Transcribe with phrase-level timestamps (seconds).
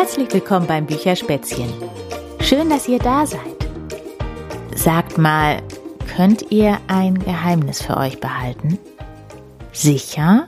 [0.00, 1.72] Herzlich willkommen beim Bücherspätzchen.
[2.38, 3.40] Schön, dass ihr da seid.
[4.72, 5.60] Sagt mal,
[6.14, 8.78] könnt ihr ein Geheimnis für euch behalten?
[9.72, 10.46] Sicher?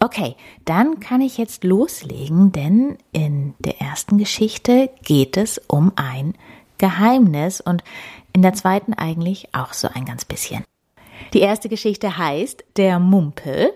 [0.00, 0.34] Okay,
[0.64, 6.34] dann kann ich jetzt loslegen, denn in der ersten Geschichte geht es um ein
[6.78, 7.84] Geheimnis und
[8.32, 10.64] in der zweiten eigentlich auch so ein ganz bisschen.
[11.32, 13.72] Die erste Geschichte heißt Der Mumpel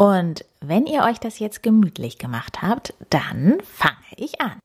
[0.00, 4.58] und wenn ihr euch das jetzt gemütlich gemacht habt, dann fange ich an.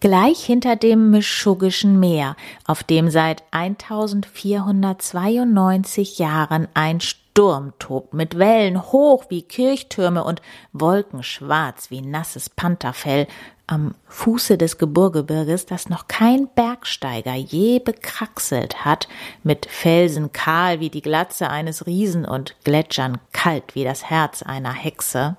[0.00, 2.34] Gleich hinter dem Mischuggischen Meer,
[2.66, 10.42] auf dem seit 1492 Jahren ein Sturm tobt, mit Wellen hoch wie Kirchtürme und
[10.72, 13.28] Wolken schwarz wie nasses Pantherfell,
[13.66, 19.08] am Fuße des Geburgebirges, das noch kein Bergsteiger je bekraxelt hat,
[19.42, 24.72] mit Felsen kahl wie die Glatze eines Riesen und Gletschern kalt wie das Herz einer
[24.72, 25.36] Hexe,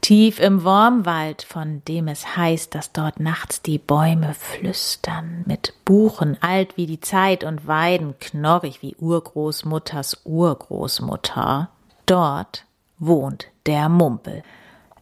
[0.00, 6.40] tief im Wormwald, von dem es heißt, dass dort nachts die Bäume flüstern, mit Buchen
[6.40, 11.68] alt wie die Zeit und Weiden knorrig wie Urgroßmutters Urgroßmutter,
[12.06, 12.64] dort
[12.98, 14.44] wohnt der Mumpel,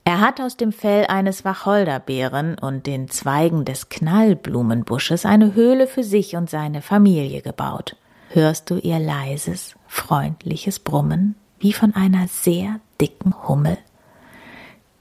[0.04, 6.04] er hat aus dem Fell eines Wacholderbeeren und den Zweigen des Knallblumenbusches eine Höhle für
[6.04, 7.96] sich und seine Familie gebaut.
[8.28, 13.78] Hörst du ihr leises, freundliches Brummen, wie von einer sehr dicken Hummel?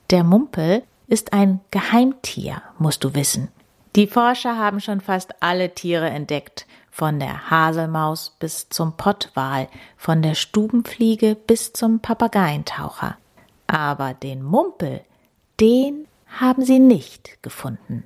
[0.10, 3.50] Der Mumpel ist ein Geheimtier, musst du wissen.
[3.96, 9.68] Die Forscher haben schon fast alle Tiere entdeckt, von der Haselmaus bis zum Pottwal,
[9.98, 13.18] von der Stubenfliege bis zum Papageientaucher.
[13.74, 15.02] Aber den Mumpel,
[15.60, 18.04] den haben sie nicht gefunden.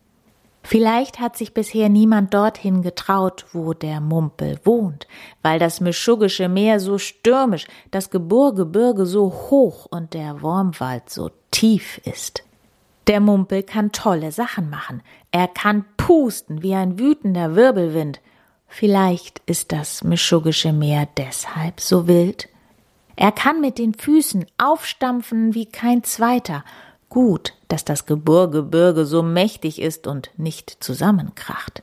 [0.64, 5.08] Vielleicht hat sich bisher niemand dorthin getraut, wo der Mumpel wohnt,
[5.42, 11.98] weil das Mischuggische Meer so stürmisch, das Geburgebirge so hoch und der Wurmwald so tief
[12.06, 12.44] ist.
[13.08, 15.04] Der Mumpel kann tolle Sachen machen.
[15.32, 18.22] Er kann pusten wie ein wütender Wirbelwind.
[18.70, 22.48] Vielleicht ist das Mischuggische Meer deshalb so wild
[23.18, 26.64] er kann mit den Füßen aufstampfen wie kein zweiter.
[27.10, 31.82] Gut, dass das Geburgebirge so mächtig ist und nicht zusammenkracht.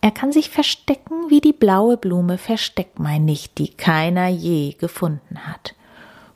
[0.00, 5.74] Er kann sich verstecken wie die blaue Blume Versteckmeinnicht, die keiner je gefunden hat.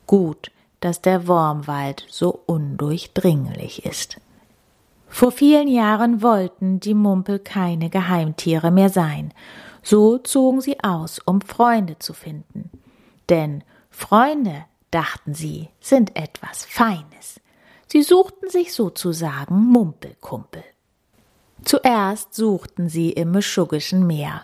[0.05, 0.51] Gut,
[0.81, 4.21] dass der Wormwald so undurchdringlich ist.
[5.07, 9.33] Vor vielen Jahren wollten die Mumpel keine Geheimtiere mehr sein.
[9.81, 12.69] So zogen sie aus, um Freunde zu finden.
[13.29, 13.63] Denn
[13.95, 17.39] Freunde, dachten sie, sind etwas Feines.
[17.87, 20.63] Sie suchten sich sozusagen Mumpelkumpel.
[21.63, 24.41] Zuerst suchten sie im Mischuggischen Meer.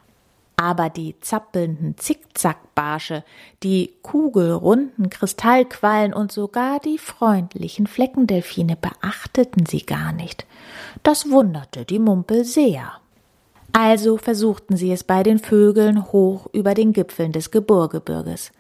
[0.56, 3.26] Aber die zappelnden Zickzackbarsche,
[3.62, 10.46] die kugelrunden Kristallquallen und sogar die freundlichen Fleckendelfine beachteten sie gar nicht.
[11.04, 12.94] Das wunderte die Mumpel sehr.
[13.74, 18.52] Also versuchten sie es bei den Vögeln hoch über den Gipfeln des Geburgebirges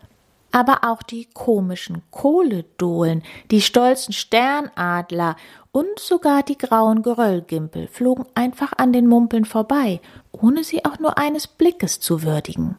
[0.51, 5.35] aber auch die komischen Kohledohlen, die stolzen Sternadler
[5.71, 10.01] und sogar die grauen Geröllgimpel flogen einfach an den Mumpeln vorbei,
[10.31, 12.77] ohne sie auch nur eines Blickes zu würdigen.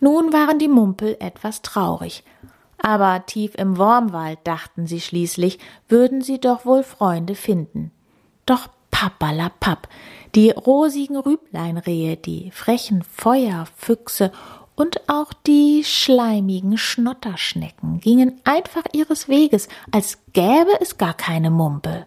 [0.00, 2.22] Nun waren die Mumpel etwas traurig,
[2.80, 5.58] aber tief im Wormwald dachten sie schließlich,
[5.88, 7.90] würden sie doch wohl Freunde finden.
[8.46, 9.88] Doch pappalapapp,
[10.34, 14.32] die rosigen Rübleinrehe, die frechen Feuerfüchse
[14.78, 22.06] und auch die schleimigen Schnotterschnecken gingen einfach ihres Weges, als gäbe es gar keine Mumpel.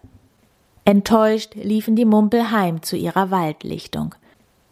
[0.85, 4.15] Enttäuscht liefen die Mumpel heim zu ihrer Waldlichtung.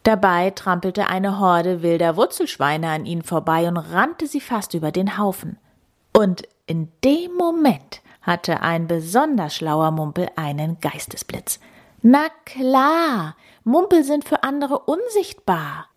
[0.03, 5.17] Dabei trampelte eine Horde wilder Wurzelschweine an ihnen vorbei und rannte sie fast über den
[5.17, 5.57] Haufen.
[6.13, 11.59] Und in dem Moment hatte ein besonders schlauer Mumpel einen Geistesblitz.
[12.01, 15.88] Na klar, Mumpel sind für andere unsichtbar.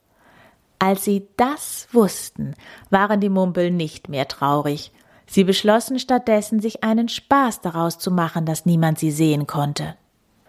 [0.82, 2.56] Als sie das wussten,
[2.90, 4.90] waren die Mumpel nicht mehr traurig.
[5.28, 9.94] Sie beschlossen stattdessen, sich einen Spaß daraus zu machen, dass niemand sie sehen konnte.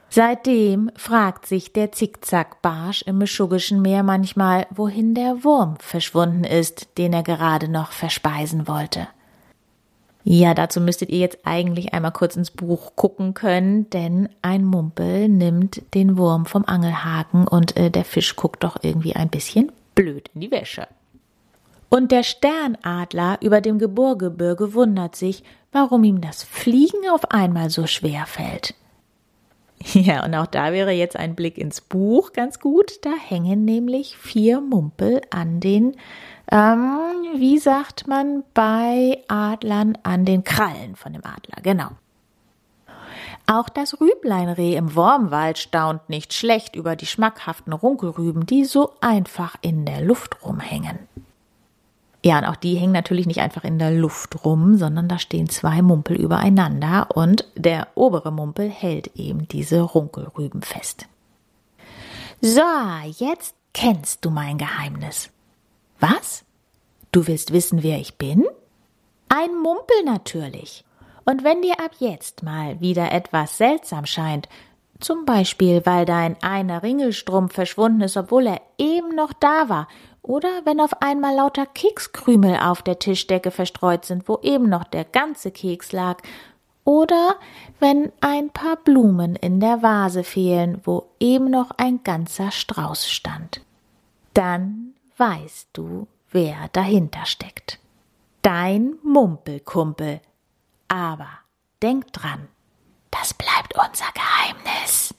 [0.09, 7.13] Seitdem fragt sich der Zickzackbarsch im Mischuggischen Meer manchmal, wohin der Wurm verschwunden ist, den
[7.13, 9.07] er gerade noch verspeisen wollte.
[10.23, 15.29] Ja, dazu müsstet ihr jetzt eigentlich einmal kurz ins Buch gucken können, denn ein Mumpel
[15.29, 20.29] nimmt den Wurm vom Angelhaken und äh, der Fisch guckt doch irgendwie ein bisschen blöd
[20.33, 20.87] in die Wäsche.
[21.89, 27.85] Und der Sternadler über dem Geburgebirge wundert sich, warum ihm das Fliegen auf einmal so
[27.85, 28.73] schwer fällt.
[29.93, 32.99] Ja, und auch da wäre jetzt ein Blick ins Buch ganz gut.
[33.01, 35.97] Da hängen nämlich vier Mumpel an den,
[36.49, 36.99] ähm,
[37.35, 41.89] wie sagt man bei Adlern, an den Krallen von dem Adler, genau.
[43.53, 49.57] Auch das Rübleinreh im Wormwald staunt nicht schlecht über die schmackhaften Runkelrüben, die so einfach
[49.61, 50.97] in der Luft rumhängen.
[52.25, 55.49] Ja, und auch die hängen natürlich nicht einfach in der Luft rum, sondern da stehen
[55.49, 61.05] zwei Mumpel übereinander und der obere Mumpel hält eben diese Runkelrüben fest.
[62.41, 62.63] So,
[63.19, 65.29] jetzt kennst du mein Geheimnis.
[65.99, 66.43] Was?
[67.11, 68.47] Du willst wissen, wer ich bin?
[69.29, 70.85] Ein Mumpel natürlich.
[71.25, 74.49] Und wenn dir ab jetzt mal wieder etwas seltsam scheint,
[74.99, 79.87] zum Beispiel weil dein einer Ringelstrumpf verschwunden ist, obwohl er eben noch da war,
[80.21, 85.03] oder wenn auf einmal lauter Kekskrümel auf der Tischdecke verstreut sind, wo eben noch der
[85.03, 86.21] ganze Keks lag,
[86.85, 87.35] oder
[87.79, 93.61] wenn ein paar Blumen in der Vase fehlen, wo eben noch ein ganzer Strauß stand.
[94.33, 97.79] Dann weißt du, wer dahinter steckt.
[98.41, 100.19] Dein Mumpelkumpel,
[100.93, 101.27] aber
[101.81, 102.47] denk dran,
[103.09, 105.15] das bleibt unser Geheimnis.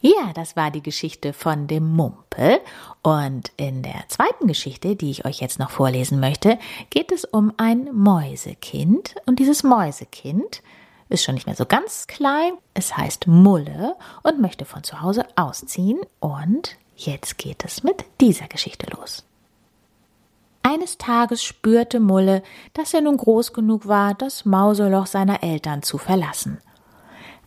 [0.00, 2.60] Ja, das war die Geschichte von dem Mumpel.
[3.02, 6.58] Und in der zweiten Geschichte, die ich euch jetzt noch vorlesen möchte,
[6.90, 9.14] geht es um ein Mäusekind.
[9.26, 10.62] Und dieses Mäusekind
[11.08, 12.54] ist schon nicht mehr so ganz klein.
[12.74, 16.00] Es heißt Mulle und möchte von zu Hause ausziehen.
[16.18, 19.24] Und jetzt geht es mit dieser Geschichte los.
[20.62, 22.42] Eines Tages spürte Mulle,
[22.72, 26.58] dass er nun groß genug war, das Mauseloch seiner Eltern zu verlassen.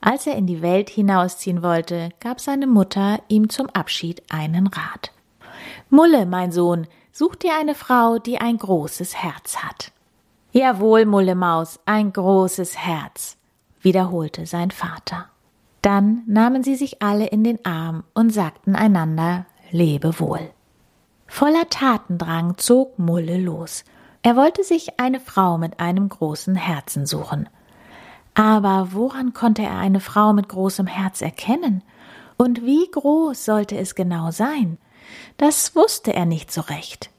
[0.02, 5.12] Als er in die Welt hinausziehen wollte, gab seine Mutter ihm zum Abschied einen Rat.
[5.90, 9.92] Mulle, mein Sohn, such dir eine Frau, die ein großes Herz hat.
[10.52, 13.38] Jawohl, Mulle Maus, ein großes Herz,
[13.82, 15.30] wiederholte sein Vater.
[15.82, 20.52] Dann nahmen sie sich alle in den Arm und sagten einander Lebe wohl.
[21.28, 23.84] Voller Tatendrang zog Mulle los.
[24.22, 27.50] Er wollte sich eine Frau mit einem großen Herzen suchen.
[28.34, 31.84] Aber woran konnte er eine Frau mit großem Herz erkennen?
[32.38, 34.78] Und wie groß sollte es genau sein?
[35.38, 37.10] Das wusste er nicht so recht.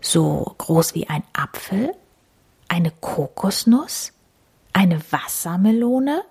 [0.00, 1.94] So groß wie ein Apfel?
[2.68, 4.12] Eine Kokosnuss?
[4.72, 6.22] Eine Wassermelone?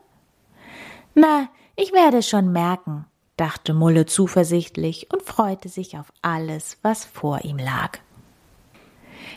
[1.13, 3.05] Na, ich werde es schon merken,
[3.37, 7.99] dachte Mulle zuversichtlich und freute sich auf alles, was vor ihm lag.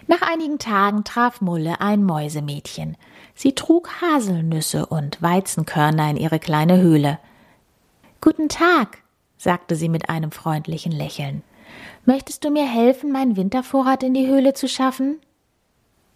[0.07, 2.97] Nach einigen Tagen traf Mulle ein Mäusemädchen.
[3.35, 7.19] Sie trug Haselnüsse und Weizenkörner in ihre kleine Höhle.
[8.21, 8.99] Guten Tag,
[9.37, 11.43] sagte sie mit einem freundlichen Lächeln.
[12.05, 15.21] Möchtest du mir helfen, meinen Wintervorrat in die Höhle zu schaffen?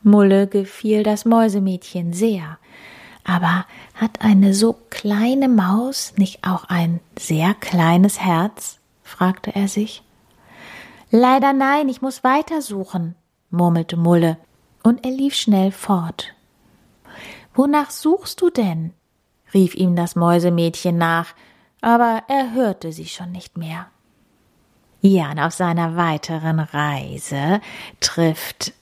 [0.02, 2.58] Mulle gefiel das Mäusemädchen sehr.
[3.24, 8.78] Aber hat eine so kleine Maus nicht auch ein sehr kleines Herz?
[9.02, 10.02] fragte er sich.
[11.10, 13.14] Leider nein, ich muss weitersuchen,
[13.50, 14.38] murmelte Mulle,
[14.82, 16.34] und er lief schnell fort.
[17.54, 18.92] Wonach suchst du denn?
[19.52, 21.34] rief ihm das Mäusemädchen nach,
[21.82, 23.88] aber er hörte sie schon nicht mehr.
[25.02, 27.60] Ja, und auf seiner weiteren Reise
[28.00, 28.72] trifft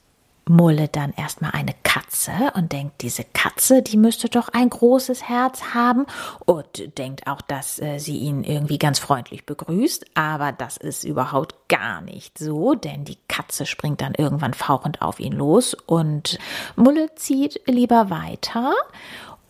[0.50, 5.74] Mulle dann erstmal eine Katze und denkt, diese Katze, die müsste doch ein großes Herz
[5.74, 6.06] haben
[6.44, 11.68] und denkt auch, dass äh, sie ihn irgendwie ganz freundlich begrüßt, aber das ist überhaupt
[11.68, 16.38] gar nicht so, denn die Katze springt dann irgendwann fauchend auf ihn los und
[16.76, 18.74] Mulle zieht lieber weiter.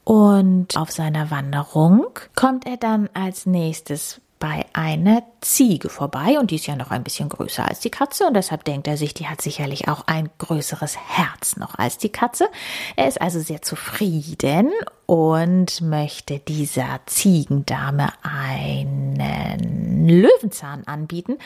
[0.05, 6.57] Und auf seiner Wanderung kommt er dann als nächstes bei einer Ziege vorbei und die
[6.57, 9.29] ist ja noch ein bisschen größer als die Katze und deshalb denkt er sich, die
[9.29, 12.49] hat sicherlich auch ein größeres Herz noch als die Katze.
[12.97, 14.73] Er ist also sehr zufrieden
[15.05, 21.37] und möchte dieser Ziegendame einen Löwenzahn anbieten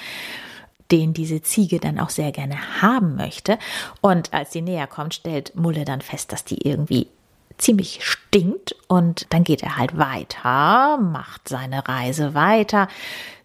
[0.90, 3.58] den diese Ziege dann auch sehr gerne haben möchte.
[4.02, 7.08] Und als sie näher kommt, stellt Mulle dann fest, dass die irgendwie
[7.58, 12.88] ziemlich stinkt und dann geht er halt weiter, macht seine Reise weiter,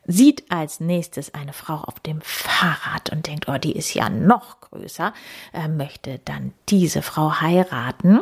[0.06, 4.62] sieht als nächstes eine Frau auf dem Fahrrad und denkt, oh, die ist ja noch
[4.62, 5.14] größer,
[5.52, 8.22] er möchte dann diese Frau heiraten.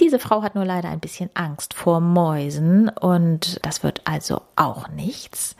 [0.00, 4.88] Diese Frau hat nur leider ein bisschen Angst vor Mäusen und das wird also auch
[4.88, 5.56] nichts.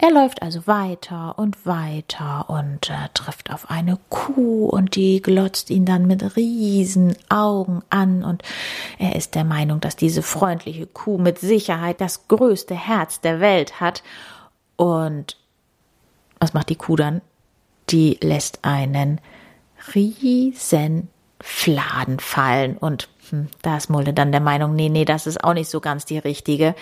[0.00, 5.70] Er läuft also weiter und weiter und äh, trifft auf eine Kuh und die glotzt
[5.70, 8.44] ihn dann mit riesen Augen an und
[8.98, 13.80] er ist der Meinung, dass diese freundliche Kuh mit Sicherheit das größte Herz der Welt
[13.80, 14.04] hat.
[14.76, 15.36] Und
[16.38, 17.20] was macht die Kuh dann?
[17.90, 19.20] Die lässt einen
[19.94, 21.08] riesen
[21.40, 25.54] Fladen fallen und hm, da ist Mulde dann der Meinung, nee, nee, das ist auch
[25.54, 26.76] nicht so ganz die richtige.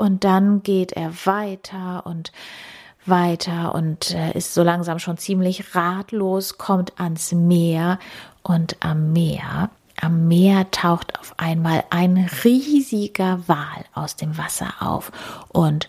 [0.00, 2.32] Und dann geht er weiter und
[3.06, 7.98] weiter und äh, ist so langsam schon ziemlich ratlos, kommt ans Meer
[8.42, 15.12] und am Meer am Meer taucht auf einmal ein riesiger Wal aus dem Wasser auf.
[15.48, 15.88] Und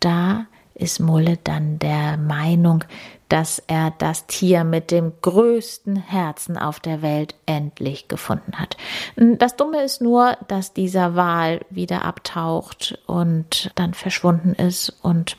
[0.00, 0.46] da
[0.78, 2.84] ist Mulle dann der Meinung,
[3.28, 8.76] dass er das Tier mit dem größten Herzen auf der Welt endlich gefunden hat.
[9.16, 15.36] Das Dumme ist nur, dass dieser Wal wieder abtaucht und dann verschwunden ist und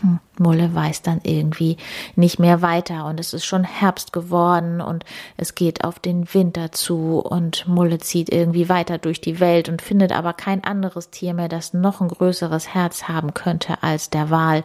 [0.00, 1.76] hm, Mulle weiß dann irgendwie
[2.16, 5.04] nicht mehr weiter und es ist schon Herbst geworden und
[5.36, 9.82] es geht auf den Winter zu und Mulle zieht irgendwie weiter durch die Welt und
[9.82, 14.30] findet aber kein anderes Tier mehr, das noch ein größeres Herz haben könnte als der
[14.30, 14.64] Wal.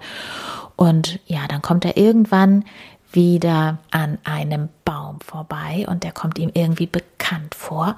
[0.75, 2.65] Und ja, dann kommt er irgendwann
[3.11, 7.95] wieder an einem Baum vorbei und der kommt ihm irgendwie bekannt vor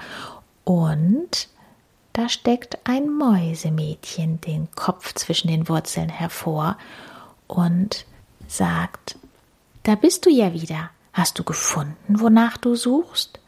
[0.66, 1.48] und
[2.16, 6.78] da steckt ein Mäusemädchen den Kopf zwischen den Wurzeln hervor
[7.48, 8.06] und
[8.48, 9.18] sagt,
[9.84, 10.90] da bist du ja wieder.
[11.14, 13.40] Hast du gefunden, wonach du suchst?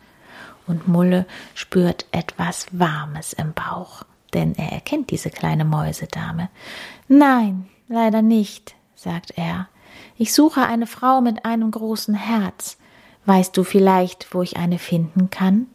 [0.67, 6.49] Und Mulle spürt etwas Warmes im Bauch, denn er erkennt diese kleine Mäusedame.
[7.07, 9.67] Nein, leider nicht, sagt er.
[10.17, 12.77] Ich suche eine Frau mit einem großen Herz.
[13.25, 15.67] Weißt du vielleicht, wo ich eine finden kann?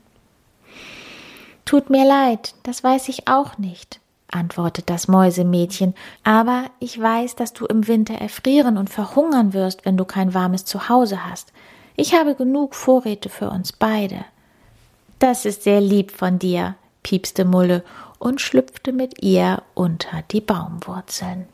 [1.64, 4.01] Tut mir leid, das weiß ich auch nicht
[4.32, 9.96] antwortet das Mäusemädchen, aber ich weiß, dass du im Winter erfrieren und verhungern wirst, wenn
[9.96, 11.52] du kein warmes Zuhause hast.
[11.96, 14.24] Ich habe genug Vorräte für uns beide.
[15.18, 17.84] Das ist sehr lieb von dir, piepste Mulle
[18.18, 21.46] und schlüpfte mit ihr unter die Baumwurzeln.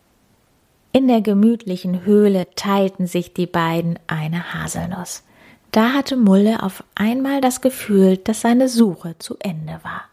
[0.93, 5.23] In der gemütlichen Höhle teilten sich die beiden eine Haselnuss.
[5.71, 10.05] Da hatte Mulle auf einmal das Gefühl, dass seine Suche zu Ende war.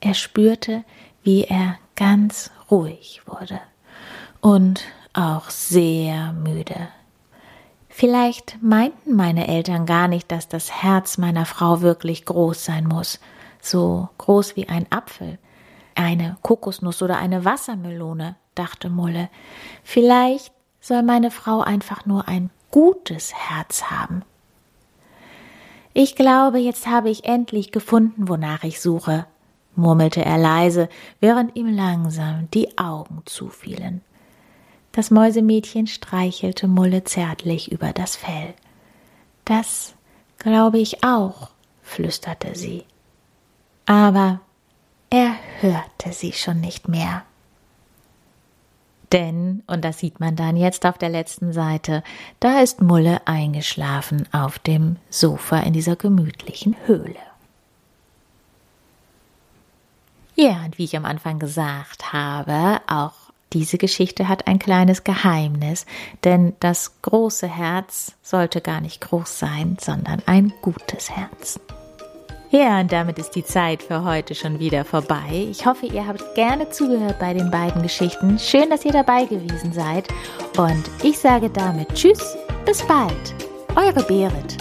[0.00, 0.84] Er spürte,
[1.22, 3.60] wie er ganz ruhig wurde
[4.40, 6.88] und auch sehr müde.
[7.88, 13.20] Vielleicht meinten meine Eltern gar nicht, dass das Herz meiner Frau wirklich groß sein muss,
[13.60, 15.38] so groß wie ein Apfel,
[15.94, 19.28] eine Kokosnuss oder eine Wassermelone, dachte Mulle.
[19.84, 24.22] Vielleicht soll meine Frau einfach nur ein gutes Herz haben.
[25.92, 29.26] Ich glaube, jetzt habe ich endlich gefunden, wonach ich suche,
[29.80, 30.88] murmelte er leise,
[31.20, 34.02] während ihm langsam die Augen zufielen.
[34.92, 38.54] Das Mäusemädchen streichelte Mulle zärtlich über das Fell.
[39.44, 39.94] Das
[40.38, 41.50] glaube ich auch,
[41.82, 42.84] flüsterte sie.
[43.86, 44.40] Aber
[45.10, 47.22] er hörte sie schon nicht mehr.
[49.12, 52.04] Denn, und das sieht man dann jetzt auf der letzten Seite,
[52.38, 57.29] da ist Mulle eingeschlafen auf dem Sofa in dieser gemütlichen Höhle.
[60.40, 63.12] Ja, und wie ich am Anfang gesagt habe, auch
[63.52, 65.84] diese Geschichte hat ein kleines Geheimnis,
[66.24, 71.60] denn das große Herz sollte gar nicht groß sein, sondern ein gutes Herz.
[72.50, 75.46] Ja, und damit ist die Zeit für heute schon wieder vorbei.
[75.50, 78.38] Ich hoffe, ihr habt gerne zugehört bei den beiden Geschichten.
[78.38, 80.08] Schön, dass ihr dabei gewesen seid.
[80.56, 83.34] Und ich sage damit Tschüss, bis bald.
[83.76, 84.56] Eure Berit.